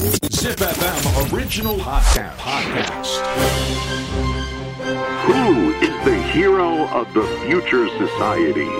[0.00, 2.34] Zip FM original podcast.
[2.38, 3.20] podcast.
[5.28, 8.70] Who is the hero of the future society?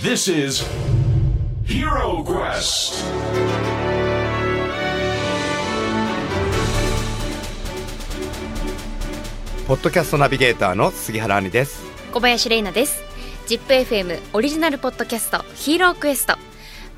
[0.00, 0.62] This is
[1.64, 3.02] Hero Quest.
[9.66, 11.82] ポッドキャストナビゲーターの杉原杏里です
[12.12, 13.02] 小林玲奈です
[13.48, 16.36] ZIPFM オリジナルポッドキャストヒーロークエスト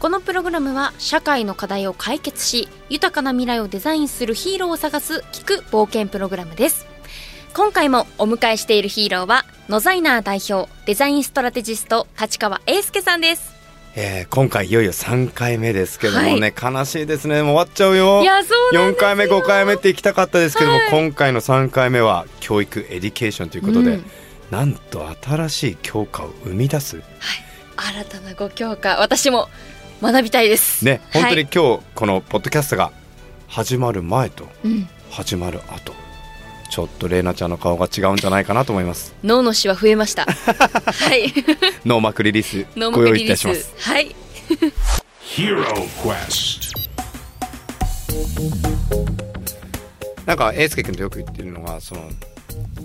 [0.05, 6.87] このプログラムは社会の課題を解決し豊かな未来をデザインするヒーローを探す聞く冒険プログラムです。
[7.55, 13.55] 今回もお迎えしているヒーローは NOSIGNER代表デザインストラテジスト太刀川英輔さんです。
[13.97, 17.43] えー、今回いよいよ3回目ですけどもね、悲しいですね。
[17.43, 18.21] もう終わっちゃうよ。
[18.21, 20.91] いやそうなん4回目5回目って行きたかったですけども、はい。
[20.91, 24.05] 今回の3回目は教育 education ということで、うん。
[24.51, 27.01] なんと新しい教科を生み出す。
[27.77, 29.01] 新たなご教科。
[29.01, 29.49] 私も
[30.03, 30.85] 学びたいです。
[30.85, 31.49] ね本当にはい。
[31.55, 32.93] 今日このポッドキャストが
[33.49, 35.93] 始まる前とうん、始まる後
[36.71, 39.15] ちょっと玲奈ちゃんの顔が違うんじゃないかなと思います。
[39.23, 40.27] 脳のシワ増えました。
[40.27, 41.33] はい。
[41.87, 43.73] ノーマークリリース脳 ご用意いたします。
[43.79, 44.15] はい。
[45.23, 45.65] Hero
[46.03, 46.75] Quest.
[50.27, 52.11] なんか英介君とよく言ってるのがその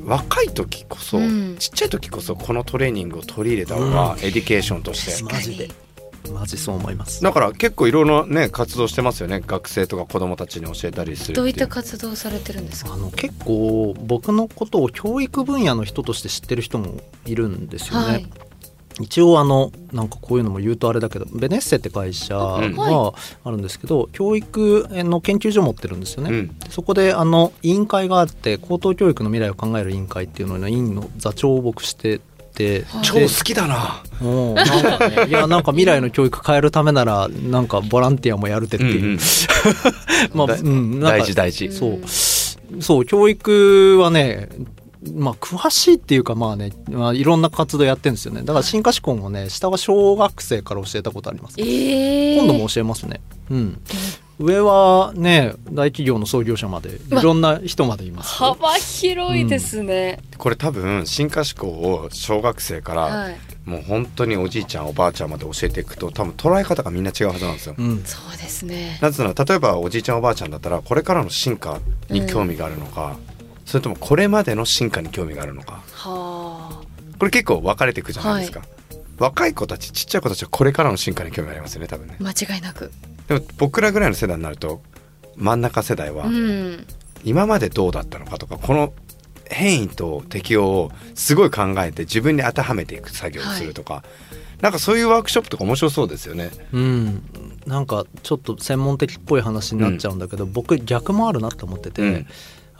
[0.06, 1.56] 若い時こそ、うん。
[1.58, 5.70] ちっちゃい時こそこのトレーニングを取り入れた方が educationとして、マジで
[6.32, 7.22] マジそう思います。
[7.24, 9.42] だから結構いろいろね活動してますよね。
[9.46, 12.94] 学生とか子供たちに教えたりするどういった活動をされてるんですか？
[12.94, 18.30] あの結構僕のことを教育分野の人として知ってる人もいるんですよね、はい。
[19.02, 23.14] 一応あのなんかこういうのも言うとあれだけどベネッセって会社うんが
[23.46, 26.60] あるんですけど、教育の研究所を持ってるんですよね、うん。
[26.60, 32.20] でそこであの委員会があって高等教育の未来を考える委員会っていうのの委員の座長を僕して
[32.50, 34.04] て、超で好きだな。
[34.20, 34.98] もうなん。
[34.98, 39.20] か ねいやなんか未来の教育変えるためならなんかボランティアもやるってっていう、うんうん。
[40.34, 42.00] まあ、だうん、大事大事、そう。
[42.82, 44.50] そう教育はね
[45.16, 48.42] まあ詳しいっていうかまあね、まあ、いろんな活動やってるんですよね。
[48.42, 53.22] だから進化志向もね下は小学生から教えたことあります、ええ今度も教えますね。
[53.50, 53.82] うん
[54.40, 58.42] 上はね大企業の創業者までいろんな人までいます。
[58.42, 63.38] よ幅広いですね、これ多分進化思考を小学生から、はい。
[63.66, 68.04] もう本当におじいちゃんおばあちゃんまで教えていくと多分捉え方がみんな違うはずなんですよ、うん。
[68.04, 68.98] そうですね。
[69.02, 71.80] なぜなら例えばおじいちゃんおばあちゃんだったらこれからの進化
[72.10, 73.18] に興味があるのか、
[73.66, 75.84] それともこれまでの進化に興味があるのか。
[75.92, 76.82] はあ。
[77.20, 78.62] これ結構分かれていくじゃないですか、
[79.18, 82.16] 若い子たちちっちゃい子たちはこれからの進化に興味ありますよね多分ね。
[82.20, 82.92] 間違いなく
[83.30, 84.82] でも僕らぐらいの世代になると
[85.38, 86.86] 真ん中世代はうん。
[87.24, 88.94] 今までどうだったのかとかこの
[89.50, 94.04] 変異と適応をすごい考えて自分に当てはめていく作業をするとか、
[94.62, 96.52] なんかそういうワークショップとか面白そうですよね。
[96.72, 97.24] うん、
[97.66, 102.28] なんかちょっと専門的っぽい話になっちゃうんだけど、僕逆もあるなって思ってて、うん。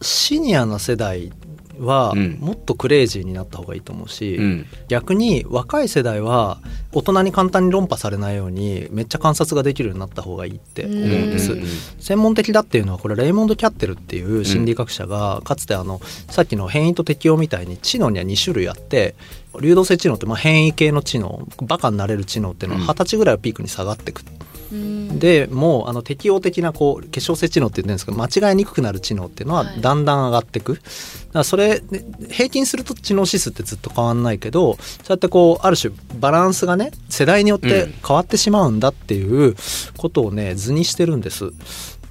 [0.02, 1.32] シニアな世代
[1.80, 2.38] はうん。
[2.40, 4.66] もっとクレイジーになった方がいいと思うし、うん。
[4.88, 6.60] 逆に若い世代は
[6.92, 11.52] 大人に簡単に論破されないようにめっちゃ観察ができるようになった方がいいって思うんです。
[11.54, 11.70] うんうんうん。
[12.00, 19.16] 専門的だっていうのはこれレイモンド・キャッテルっていう心理学者がかつてあのさっきの変異と適応みたいに知能には2種類あって
[19.62, 22.88] 流動性知能ってまあ変異系の知能バカになれる知能っていうのはうん。
[22.88, 24.22] 二十歳ぐらいをピークに下がっていく。
[24.22, 29.82] うんでもうあの適応的なこう結晶性知能って言ってるんですけど間違いにくくなる知能っていうのははい。
[29.82, 30.86] だんだん上がっていく、だか
[31.34, 39.56] らそれね平均すると知能指数ってずっと変わんないけどそうやってこうある種バランスがね世代によって変わってしまうんだっていう
[39.98, 41.52] ことをね図にしてるんです。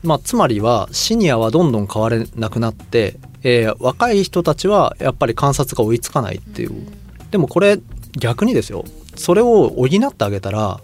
[0.03, 6.87] まあ、つまりはシニアはどんどん変われなくなって、えー若い人たちはやっぱり観察が追いつかないっていう、
[7.33, 7.81] でもこれ
[8.17, 8.85] 逆にですよ。
[9.17, 10.81] それを補ってあげたら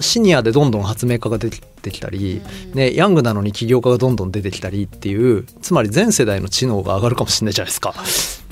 [0.00, 2.40] シニアでどんどん発明家が出てきたり、
[2.74, 7.94] ね、ヤングなのに起業家がどんどん出てきたりっていうつまり全世代の知能が上がるかもしれないじゃないですか、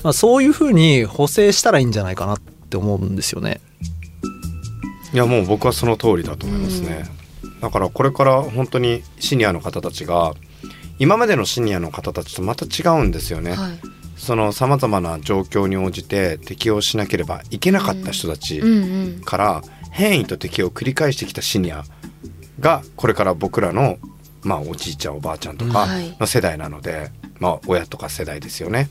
[0.03, 3.59] まあ、そういうふうに補正したらいいんじゃないかなって思うんですよね。
[5.13, 7.03] いやもう僕はその通りだと思いますね、
[7.59, 10.33] だからこれから本当にシニアの方たちが
[10.99, 13.71] 今までのシニアの方たちとまた違うんですよね、はい。
[14.15, 19.21] そのさまざまな状況に応じて適応しなければいけなかった人たちうんうん。
[19.21, 21.83] から変異と適応を繰り返してきたシニア
[22.59, 23.97] がこれから僕らの
[24.43, 26.15] まあおじいちゃんおばあちゃんとかはい。
[26.19, 28.89] の世代なので、まあ親とか世代ですよね。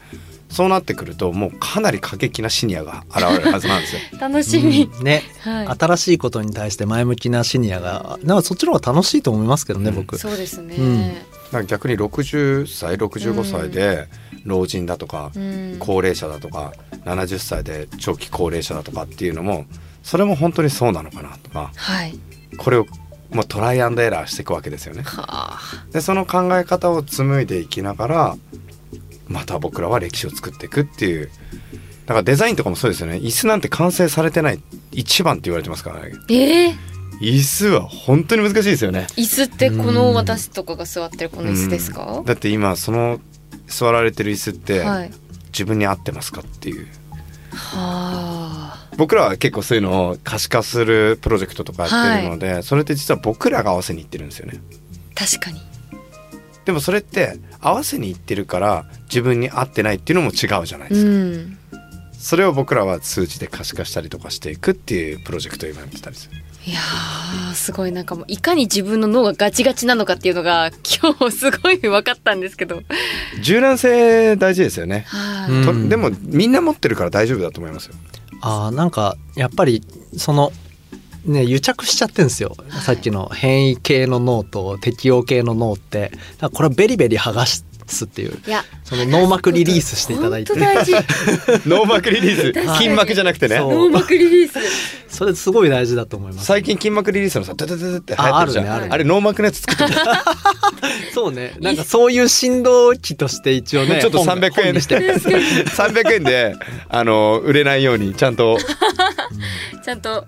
[0.48, 4.00] そうなってくるともうかなり過激なシニアが現れるはずなんですよ。
[4.18, 5.04] 楽しみ、うん。
[5.04, 5.66] ね、はい。
[5.78, 9.96] 新しいことに対して前向きなシニアがなんかそっちの方が楽しいと思いますけどね、うん。
[9.96, 10.18] 僕。
[10.18, 11.08] そうですね、うん。
[11.14, 14.08] だから逆に60歳65歳で
[14.44, 15.76] 老人だとか、うん。
[15.78, 16.72] 高齢者だとか
[17.04, 19.66] 70歳で長期高齢者だとかっていうのも
[20.02, 22.18] それも本当にそうなのかなとかはい。
[22.56, 22.86] これを
[23.30, 25.02] もうトライアンドエラーしていくわけですよね。
[25.02, 25.60] はあ。
[25.92, 28.36] でその考え方を紡いでいきながら
[29.28, 31.30] また僕らは歴史を作っていくっていう。
[32.06, 33.16] だからデザインとかもそうですよね。
[33.16, 34.60] 椅子なんて完成されてない
[34.90, 36.12] 一番って言われてますからね。
[36.28, 36.74] ええ
[37.20, 39.06] 椅子は本当に難しいですよね。
[39.16, 42.16] 椅子ってこの私とかが座ってるこの椅子ですか？
[42.18, 42.24] うん。
[42.24, 43.20] だって今その
[43.68, 45.10] 座られてる椅子ってはい。
[45.52, 46.86] 自分に合ってますかっていう。
[47.52, 48.39] はあ
[49.00, 54.60] 僕らは結構そういうのを可視化するプロジェクトとかやってるので、それって実は僕らが合わせにいってるんですよね。
[55.14, 55.58] 確かに。
[56.66, 61.58] でもそれって合わせにいってるから自分に合ってないっていうのも違うじゃないですか、うん。
[62.12, 66.36] それを僕らは数字で可視化したりとかしていくっていうプロジェクトを今やってたりする。
[66.66, 67.92] いやーすごい。
[67.92, 72.82] なんかもういかに自分の脳がガチガチなのかっていうのが今日すごい分かったんですけど。
[73.40, 75.06] 柔軟性大事ですよね、
[75.88, 77.94] でもみんな持ってるから大丈夫だと思いますよ
[78.40, 79.82] あーなんかやっぱり
[80.16, 80.52] その
[81.24, 86.12] ね癒着しちゃってんですよ、さっきの変異系の脳と適応系の脳って。
[86.40, 87.46] これはベリベリ剥が
[87.90, 90.52] すっていういやその脳膜リリースしていただいて。
[90.52, 90.94] 本当大事。
[91.68, 92.76] 脳膜リリース。
[92.76, 93.58] 筋膜じゃなくてね。
[93.58, 94.58] 脳膜リリース。
[95.08, 96.46] それすごい大事だと思います。
[96.46, 98.66] 最近筋膜リリースのさダダダダって流行ってるじゃん。
[98.68, 100.00] あ,、あねあれ脳膜のやつ作ってる
[101.14, 101.54] そうね。
[101.60, 104.50] なんかそういう振動器として一応ねちょっと本300円。
[104.50, 104.96] で本にして。
[104.96, 106.56] 300円で
[106.88, 108.58] あの売れないようにちゃんと。
[109.84, 110.26] ちゃんと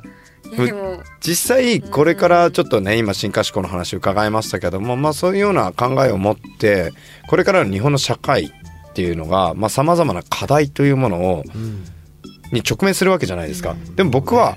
[1.20, 6.92] 実際これからちょっとね今進化思考の話伺いましたけどもまあそういうような考えを持って
[7.28, 11.84] これからの日本の社会っていうのがさまざ、まな課題というものをうん
[12.52, 13.74] に直面するわけじゃないですか。
[13.96, 14.56] でも僕は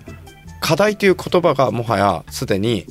[0.59, 2.85] 課題という言葉がもはやすでに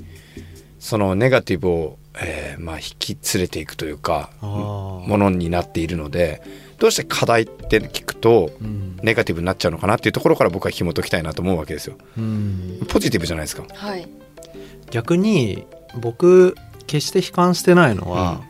[0.79, 6.43] そのネガティブを、えーまあ、引き連れていくというかものになっているので
[6.79, 8.85] どうして課題って聞くとうん。
[9.03, 11.97] ネガティブになっちゃうのかなっていうところから僕は紐解きたいなと思うわけですよ。
[12.17, 12.81] うん。
[12.89, 13.65] ポジティブじゃないですか。
[13.73, 14.09] はい。
[14.91, 15.67] 逆に
[16.01, 16.57] 僕
[16.87, 18.41] 決して悲観してないのは、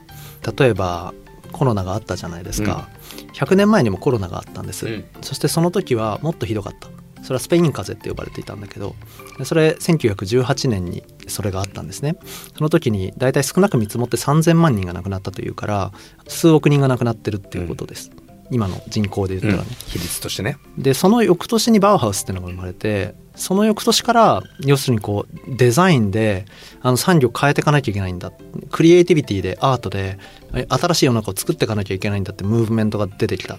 [0.57, 1.13] 例えば
[1.53, 2.89] コロナがあったじゃないですか、
[3.35, 5.05] 100年前にもコロナがあったんです、うん。
[5.23, 6.89] そしてその時はもっとひどかった。
[7.25, 8.95] それはスペイン風邪って呼ばれていたんだけど
[9.39, 12.17] でそれ1918年にそれがあったんですね。
[12.57, 15.93] その時に大体少なく見積もって3000万人が亡くなったというから
[16.29, 18.11] 数億人が亡くなってるっていうことです、
[18.51, 20.59] 今の人口で言ったらね、比率としてね。
[20.79, 26.47] でその翌年にバウハウスっていうのが生まれてその翌年から要するにこうデザインで
[26.81, 28.33] あの産業を変えていかなきゃいけないんだ。
[28.71, 30.19] クリエイティビティでアートで
[30.55, 33.59] え新しい世の中を作っていかなきゃいけないんだってムーブメントが出てきた。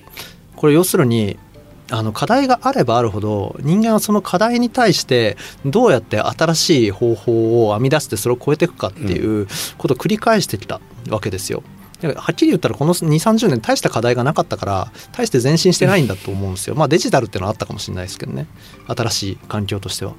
[0.56, 1.38] これ要するに
[1.92, 9.48] あの課題があればあるほど人間はその課題に対してどうやって新しい方法を編み出してそれを超えていくかっていう
[9.78, 11.64] ことを繰り返してきたわけですよ。
[12.04, 16.76] はっきり言ったらこの2 3 0年大した課題がなかったから大して前進してないんだと思うんですよ。
[16.76, 18.48] まあデジタルっていうのはあったかもしれないですけどね
[18.88, 20.14] 新しい環境としては。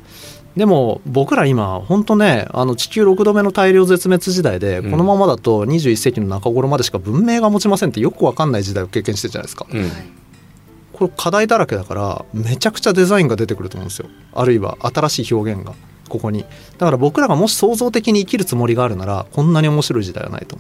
[0.57, 9.67] でも僕ら今本当ねあの地球6度目の大量絶滅時代でうんこのままだと21世紀の中頃までしか文明が持ちませんってよくわかんない時代を経験してるじゃないですか。
[9.71, 9.91] うん
[10.97, 14.09] これ課題だらけだからめちゃくちゃデザインが出てくると思うんですよ。
[14.33, 15.75] あるいは新しい表現が
[16.09, 16.47] ここに。
[16.79, 20.57] だから僕らがもし創造的に生きるつもりがあるならこんなに面白い時代はないと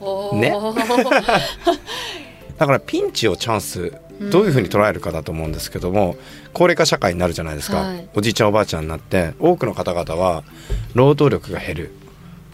[0.00, 0.36] 思う。
[0.36, 0.50] ね。
[2.58, 3.92] だからピンチをチャンス
[4.30, 6.16] どういうふうに捉えるかだと思うんですけども、
[6.52, 8.08] 高齢化社会になるじゃないですか、はい。
[8.14, 10.42] おじいちゃんおばあちゃんになって多くの方々は
[10.94, 11.92] 労働力が減る。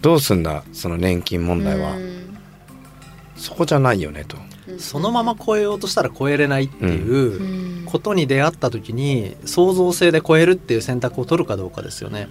[0.00, 2.38] どうすんだその年金問題は、うん。
[3.36, 4.36] そこじゃないよねと。
[4.78, 7.84] そのまま超えようとしたら超えれないっていううん。
[7.86, 12.28] ことに出会った時に創造性で超えるっていう選択を取るかどうかですよね。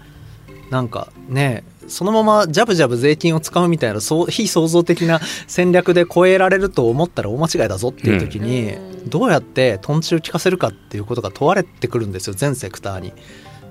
[0.70, 9.10] なんかねそのままジャブジャブ税金を使うみたいなそう非創造的な戦略で超えられると思ったら大間違いだぞっていう時に、うん。
[9.10, 13.14] どうやってトンチを効かせるかっていうことが問われてくるんですよ全セクターに。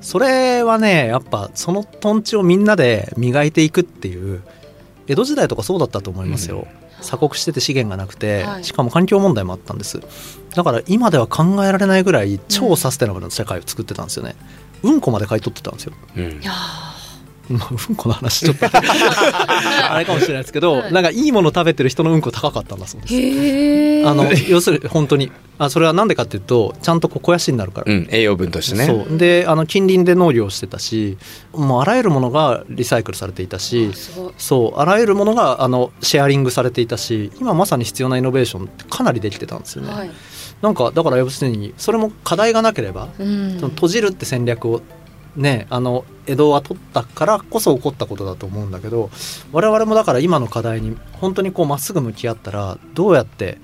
[0.00, 4.42] それはねやっぱそのトンチをみんなで磨いていくっていう。
[5.08, 6.66] 江戸時代とかそうだったと思いますよ。
[7.00, 8.65] 鎖国してて資源がなくて、はい。
[8.65, 10.00] しかも環境問題もあったんです。
[10.55, 14.35] だから今では考えられないぐらい超サステナブルな世界を作ってたんですよね、
[14.83, 15.93] うんこまで買い取ってたんですよ。
[16.17, 16.43] うん。
[16.43, 16.53] いや
[17.49, 20.93] まあ、うんこの話ちょっと あれかもしれないですけど、はい。
[20.93, 23.09] なんかいいもの食べてる人のうんこ高かったんだそうで
[24.03, 24.09] す。
[24.09, 28.87] あの要するに本当にあそれはなんでかっていうとちゃんとこう肥やしになるから、うん、栄養分としてね。
[28.87, 29.19] そう。
[29.19, 31.19] であの近隣で農業をしてたし
[31.53, 33.91] もうあらゆるものがリサイクルされていたし
[34.38, 34.81] そう。
[34.81, 40.11] あらゆるものがあのシェアリングされていたし今まさに必要なイノベーションってかなりできてたんですよね、はい。
[40.62, 43.57] なんかだから要するにそれも課題がなければ、うん。
[43.59, 44.83] その閉じるって戦略を
[45.37, 49.11] ねあの江戸は取ったからこそ起こったことだと思うんだけど
[49.52, 53.59] 我々もだから今の課題に本当にこうまっすぐ向き合ったらどうやって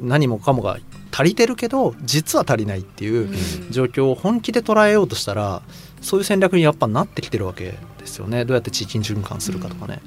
[0.00, 0.78] 何もかもが
[1.12, 3.70] 足りてるけど実は足りないっていううん。
[3.70, 5.62] 状況を本気で捉えようとしたら
[6.00, 8.44] そういう戦略にやっぱなってきてるわけですよね。
[8.46, 10.00] どうやって地域に循環するかとかね、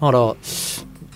[0.00, 0.36] から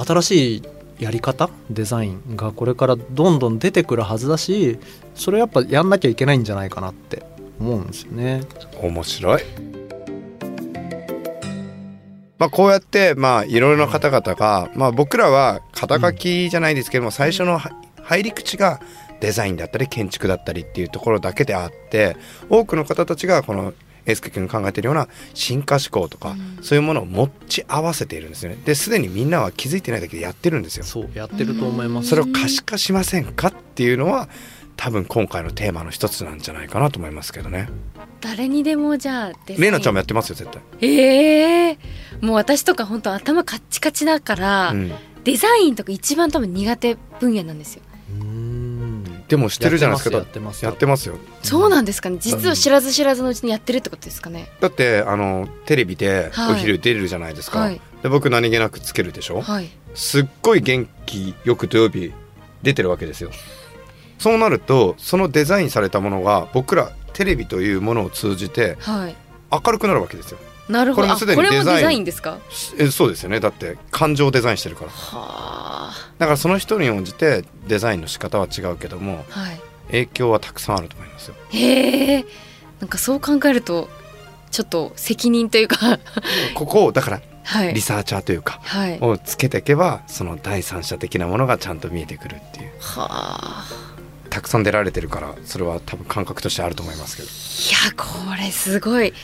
[0.04, 0.62] 新しい
[0.98, 4.78] やり方デザインがこれからどんどん出てくるはずだし
[5.14, 7.22] それやっぱやんなきゃいけないんじゃないかなって
[7.58, 8.42] 思うんですよね。
[8.80, 9.42] 面白い。
[12.38, 17.70] まあこうやってまあいろいろな方々が、まあ僕らは肩書きじゃないですけども、最初のは
[18.02, 18.80] 入り口が
[19.20, 22.16] デザインだったり建築だったりっていうところだけであって
[22.50, 23.72] 多くの方たちがこの
[24.04, 32.10] エースケ君が考えているような進化思考とか、そういうものを持ち合わせているんですよねですでにみんなは気づいてないだけでやってるんですよそうやってると思います。
[32.10, 34.28] それを可視化しませんかっていうのは
[34.76, 37.68] 多分今回のテーマの一つなんじゃないかなと思いますけどね。
[38.20, 41.78] 誰にでもじゃあデザインレイナちゃんもやってますよ絶対、ええ
[42.20, 44.92] もう私とか本当頭カッチカチだから、うん、
[45.24, 47.82] デザインとか一番多分苦手分野なんですよ、
[48.18, 49.24] うーん。
[49.28, 50.16] でもしてるじゃないですか。
[50.16, 51.16] やってますやってますよ。
[51.42, 52.18] そうなんですかね。
[52.20, 54.48] 実は知らず知らずのうちにやってるってことですかね。
[54.60, 56.52] だってあのテレビではい。
[56.52, 57.80] お昼出れるじゃないですか、はい。
[58.02, 59.68] で僕何気なくつけるでしょ、はい。
[59.94, 62.12] すっごい元気よく土曜日
[62.62, 63.30] 出てるわけですよ
[64.18, 69.16] そうなるとそのデザインされたものが僕らテレビというものを通じてはい。
[69.52, 70.38] 明るくなるわけですよ。
[70.68, 71.10] なるほど。
[71.12, 72.38] あこれこれもデザインですか？
[72.78, 73.38] えそうですよね。
[73.40, 74.90] だって感情をデザインしてるから。
[74.90, 75.94] はあ。
[76.18, 79.60] だからその人に応じてデザインの仕方は違うけどもはい。
[79.88, 81.34] 影響はたくさんあると思いますよ。
[81.50, 82.26] へえ。
[82.80, 83.88] なんかそう考えると
[84.50, 86.00] ちょっと責任というか。
[86.56, 87.72] ここをだからはい。
[87.74, 88.98] リサーチャーというか、はい。
[89.00, 92.72] をつけていけばその第三者的なものがちゃんと見えてくるっていう。
[92.80, 93.64] はあ
[94.36, 97.28] たくさん出られてるからそれは多分感覚としてあると思いますけど。
[97.28, 97.32] い
[97.86, 99.14] やこれすごい。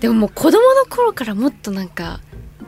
[0.00, 2.18] でももう子供の頃からもっとなんか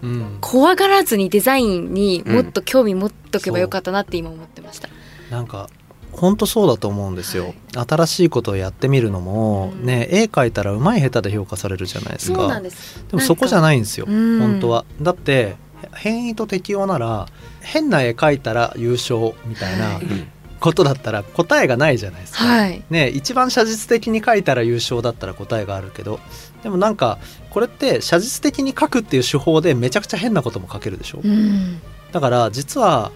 [0.01, 4.89] うん、怖がらずにデザインにもっと興味持っとけばよかったなって今思ってました、
[5.29, 5.69] なんか
[6.13, 9.85] 本当そうだと思うんですよ、新しいことをやってみるのも、うん。
[9.85, 12.39] ね絵描いたらうまい下手で評価されるじゃないですか。
[12.39, 13.05] そうなんです。
[13.09, 14.39] でもそこじゃないんですようん。
[14.39, 14.85] 本当は。
[15.03, 15.57] だって
[15.95, 17.27] 変異と適応なら
[17.61, 19.95] 変な絵描いたら優勝みたいな。
[19.95, 22.83] はいことだったら答えがないじゃないですか、はい。
[22.91, 26.21] ね、一番写実的に書いたら優勝だったら答えがあるけど
[26.63, 27.19] でもなんか
[27.51, 31.21] これって写実的に書くっていう手法でめちゃくちゃ変なことも書けるでしょ。
[31.23, 31.81] うん。
[32.13, 33.13] だから実は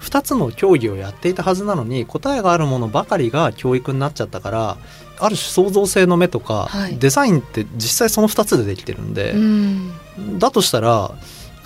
[0.00, 4.76] 2つの競技をやっていたはずなのに答えがあるものばかりが教育になっちゃったから
[5.18, 6.98] ある種創造性の目とか、はい。
[6.98, 9.92] デザインって実際その2つでできてるんで、うん。
[10.38, 11.12] だとしたら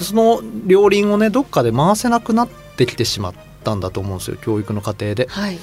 [0.00, 5.26] その両輪をねどっかで回せなくなってきてしまったんだと思うんですよ教育の過程で。
[5.30, 5.58] はい。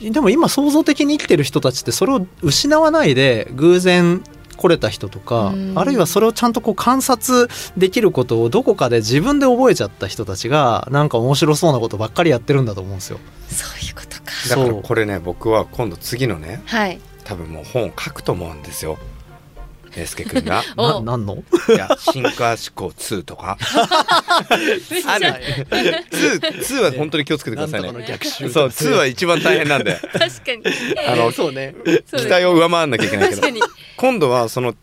[0.00, 4.22] でも今創造的に生きてる人たちってそれを失わないで偶然
[4.56, 5.72] 来れた人とか、うん。
[5.76, 13.18] あるいはそれをちゃんとこう観察できることをどこかで自分で覚えちゃった人たちがなんか面白そうなことばっかりやってるんだと思うんですよ。
[13.48, 14.24] そういうことか。
[14.48, 17.00] だからこれね僕は今度次のねはい。
[17.24, 18.98] 多分もう本を書くと思うんですよ
[19.96, 20.62] 英介君が。
[20.76, 21.02] お。
[21.02, 21.42] ななんの？
[21.68, 23.56] いや進化思考2とか。
[25.06, 25.26] ある
[26.10, 27.92] 2 2は本当に気をつけてくださいね。
[27.92, 29.96] の逆襲そう2は一番大変なんで。
[30.12, 30.20] 確か
[30.56, 30.62] に。
[31.08, 31.74] あのそうね。
[32.16, 33.42] 期待を上回んなきゃいけないけど。
[33.96, 34.74] 今度はその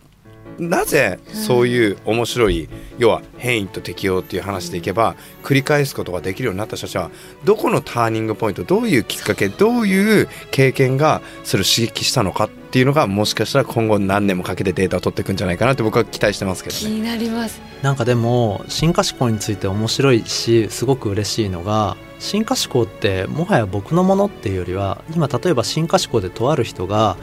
[0.61, 7.09] なぜそういう面白い、要は変異と適応っていう話でいけば繰り返すことができるようになった人たちは
[7.43, 16.81] どこのターニングポイントどういうきっかけどういう経験がそれを刺激したのかっていうのがもしかしたら今後何年もかけてデータを取っていくんじゃないかなって僕は期待してますけどね。
[16.81, 27.17] 気になりますなんかでも進化思考について面白いしすごく嬉しいのが進化思考ってもはや僕のものっていうよりは今例えば進化思考でとある人が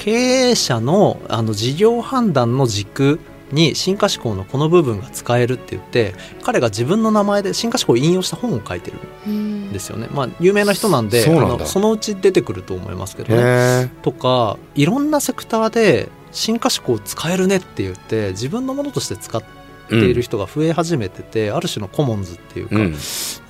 [0.00, 3.20] 経営者のあの事業判断の軸
[3.52, 10.08] に進化思考のこの部分が使えるって言って彼が自分の名前で進化思考を引用した本を書いてるうんんですよね。
[10.10, 13.42] まあ有名な人なんでそうなんだあのそのうち出てくると思いますけどね。
[13.42, 19.59] へとかいろんなセクターで進化思考使えるねって言って自分のものとして使って
[19.96, 22.96] いる人が増え始めてて、ある種のコモンズっていうか、うん。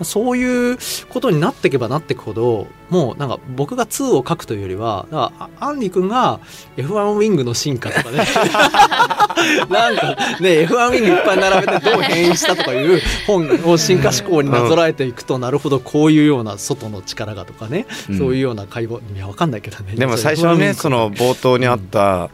[0.05, 0.79] そういう
[1.09, 6.41] ことになっていけばなっていくほどもうなんか僕が2を書くというよりはだからあアンリ君が
[6.77, 8.19] F1 ウィングの進化とかね
[9.71, 18.19] なんかね F1 ウィングいっぱい並べてどう変異したとかいう本を進化思考になぞらえていくと、なるほどこういうような外の力がとかね、うん。
[18.19, 19.95] そういうような会話いやわかんないけどね。
[19.95, 22.31] でも最初は F1 ウィンねグその冒頭にあった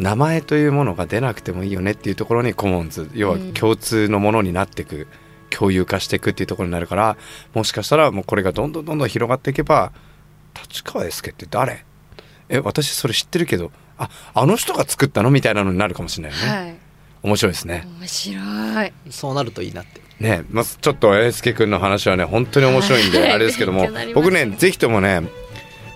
[0.00, 5.06] 名前というものが出なくてもいいよねっていうところにコモンズ要は共通のものになっていく
[5.50, 7.18] 共有化していくっていうところになるから
[7.52, 9.92] もしかしたらもうこれがどんどんどんどん広がっていけば
[10.54, 11.84] 立川英介って誰？
[12.48, 16.76] え私それ知ってるけどああの人が作ったのみたいなのになるかもしれないよね、はい。
[17.22, 17.86] 面白いですね。
[17.98, 18.92] 面白い。
[19.10, 20.00] そうなるといいなって。
[20.18, 23.32] ねまずちょっと英介君の話はね本当に面白いんで、はい。
[23.32, 25.20] あれですけども僕ねぜひともね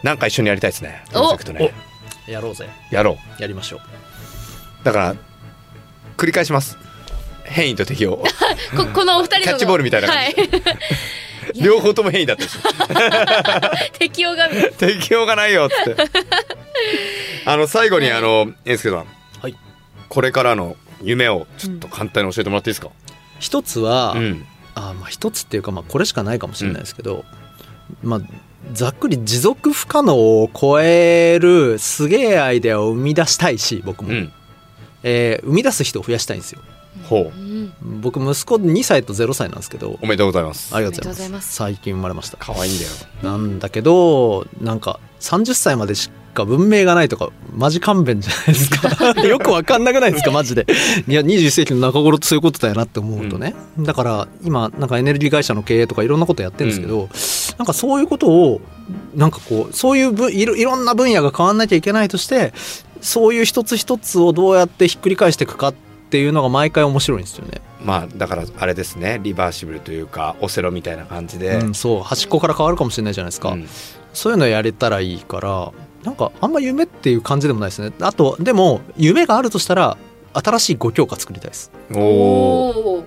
[0.03, 1.05] なんか一緒にやりたいですね。
[1.09, 1.73] プロジェクトね
[2.27, 2.69] やろうぜ。
[2.91, 3.43] やろう。
[3.43, 3.81] やりましょう。
[4.85, 5.17] だから
[6.17, 6.79] 繰り返します。
[7.45, 8.23] 変異と適応。
[8.77, 10.41] ここのお二人のキャッチボールみたいな感じ。
[10.41, 10.51] はい、
[11.63, 12.59] 両方とも変異だったし。
[13.99, 14.49] 適応が。
[14.79, 15.97] 適応がないよって。
[17.45, 19.07] あの最後にあの英介さん。
[19.41, 19.57] はい。
[20.09, 22.89] これからの夢をちょっと簡単に教えてもらっていいですか、
[23.39, 24.47] 一つは、うん。
[24.75, 27.25] あまあ一つっていうかまあこれしかないかもしれないですけど、
[28.03, 28.21] まあ
[28.73, 34.33] ざっくり持続不可能を超えるすげえアイデアを生み出したいし僕も、うん。
[35.03, 36.61] えー生み出す人を増やしたいんですよ。
[37.09, 37.39] ほう。
[37.39, 39.99] うん僕息子2歳と0歳なんですけど。
[40.03, 40.75] おめでとうございます。
[40.75, 41.11] ありがとうございます。
[41.11, 41.55] おめでとうございます。
[41.55, 42.37] 最近生まれました。
[42.39, 42.91] 可愛いんだよ
[43.23, 43.37] な。
[43.37, 49.21] んだけどなんか30歳までしか文明がないとかマジ勘弁じゃないですか。
[49.27, 50.67] よくわかんなくないですかマジで。
[51.09, 57.09] いや21世紀の中頃ってそういうことだよなって思うとね、だから今なんかエネルギー会社の経営とかいろんなことやってるんですけど、
[57.59, 58.61] なんかそういうことを
[59.15, 62.53] なんかこうそういうぶいろいろんな分野が変わんなきゃいけないとして
[63.01, 65.75] そういう一つ一つをどうやってひっくり返していくかっ
[66.11, 67.61] ていうのが毎回面白いんですよね。
[67.85, 69.21] まあだからあれですね。
[69.23, 72.03] リバーシブルというかオセロみたいな感じで、うん、そう。
[72.03, 73.69] 端っこから変わるかもしれないじゃないですか、うん。
[74.15, 75.73] そういうのやれたらいいから
[76.05, 77.93] なんかあんま夢っていう感じでもないですね。
[78.01, 79.97] あとでも夢があるとしたら
[80.35, 83.05] 新しい5教科作りたいです、おお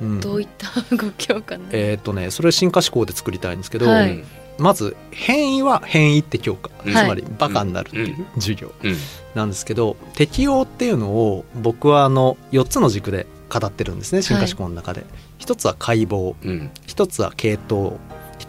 [0.00, 0.20] うん。
[0.20, 4.10] どういったご教科えっ、とねそれ進化思考で作りたいんですけど、はい。
[4.10, 4.24] うん
[4.58, 6.92] まず変異は変異って教科、うん。
[6.92, 8.96] つまりバカになるっていう授業うん。
[9.34, 15.04] なんですけど適応っていうのを僕はあの4つの軸で語ってるんですね進化思考の中で、
[15.38, 16.34] 一つは解剖。
[16.44, 16.70] うん。
[16.86, 17.94] 一つは系統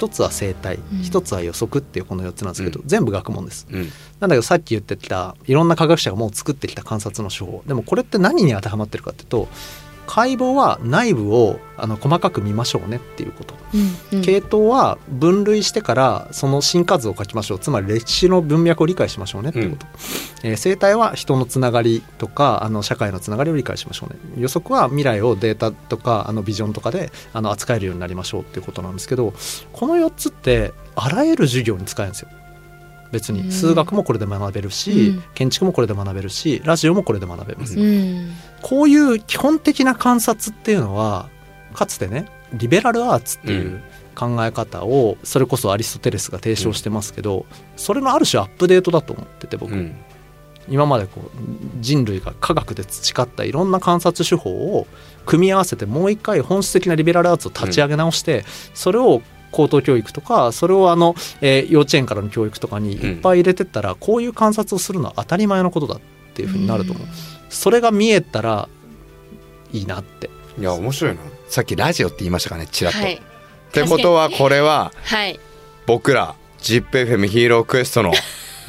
[0.01, 1.03] 一つは生態うん。
[1.03, 3.67] 一つは予測っていうこの4つなんですけど、う全部学問です。
[3.70, 3.81] うん。
[4.20, 7.63] なんだけどさっき言ってきたいろんな科学者がもう作ってきた観察の手法。
[7.67, 9.48] でもこれって何に当てはまってるかっていうと
[10.13, 14.25] 解剖は内部をあの細かく見ましょうねっていうこと、うんうん。
[14.25, 17.60] 系統は分類してからその進化図を書きましょう。
[17.60, 19.88] つまり歴史の文脈を理解しましょうねっていうこと、
[20.44, 24.20] えー生態は人のつながりとかあの社会のつながりを理解しましょうね。
[24.38, 29.34] 予測は未来をデータとかあのビジョンとかであの扱えるようになりましょうっていうことなんですけど
[29.72, 32.30] この4つってあらゆる授業に使えるんですよ
[33.12, 33.41] 別うん。
[33.43, 35.24] に数学もこれで学べるし、うん。
[35.34, 38.32] 建築もこれで学べるしラジオもこれで学べます、うん。
[38.62, 41.30] こういう基本的な観察っていうのは
[41.74, 43.84] かつてねリベラルアーツっていううん。
[44.13, 47.45] 考え方をそれこそアリストテレスが提唱してますけど、
[47.78, 49.95] それのある種アップデートだと思ってて僕、うん。
[50.67, 51.30] 今までこう
[51.80, 54.86] 人類が科学で培ったいろんな観察手法を
[55.26, 58.43] 組み合わせてもう一回本質的なリベラルアーツを立ち上げ直して、
[58.74, 65.99] それを高等教育とかそれをあの、えー幼稚園からの教育とかにいっぱい入れてったら、こういう観察をするのは当たり前のことだっ
[66.33, 67.07] ていうふうになると思う、
[67.49, 68.69] それが見えたら
[69.71, 70.29] いいなって。
[70.59, 71.21] いや面白いな。
[71.47, 73.13] さっきラジオって言いましたかねちらっと、はい。
[73.15, 73.19] っ
[73.71, 75.39] てことはこれははい。
[75.85, 78.11] 僕ら ZIPFM ヒーロークエストの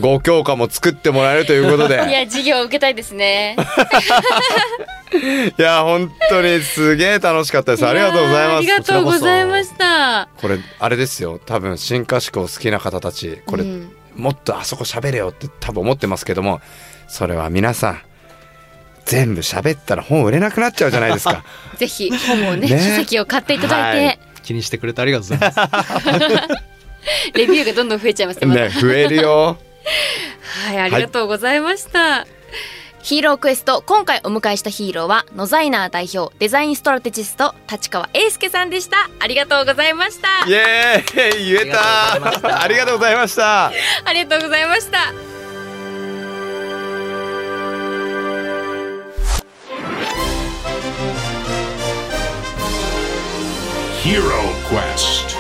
[0.01, 1.95] ご教科も作ってもらえるということで。
[2.09, 3.57] いや授業を受けたいですね。
[5.59, 7.87] いや本当にすげえ楽しかったです。
[7.87, 8.57] ありがとうございます。
[8.59, 10.29] ありがとうございました。
[10.41, 11.41] これあれですよ。
[11.45, 13.41] 多分進化思考好きな方たち。
[13.47, 13.93] これ、うん。
[14.17, 16.61] もっとあそこ喋れよって多分思ってますけども。
[17.09, 18.01] それは皆さん
[19.05, 21.45] 全部喋ったら本売れなくなっちゃうじゃないですか。
[21.77, 22.69] ぜひ本をねね。
[22.69, 24.19] 書籍を買っていただいて、はい。
[24.43, 26.73] 気にしてくれてありがとうございます。
[27.35, 29.59] レビューがどんどん増えちゃいますねまたね増えるよ
[30.67, 32.27] はい、ありがとうございました。
[33.03, 39.11] ヒーロークエスト、今回お迎えしたヒーローは、ノザイナー代表、デザインストラテジスト、立川英介さんでした。
[39.19, 40.47] ありがとうございました。
[40.49, 43.73] イエーイ言えたありがとうございましたあ
[44.13, 45.13] りがとうございました。
[54.05, 55.32] Hero Quest.